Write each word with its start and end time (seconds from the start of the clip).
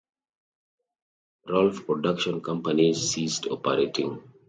Rolfe 1.47 1.85
production 1.85 2.41
companies 2.41 3.11
ceased 3.11 3.45
operating. 3.45 4.23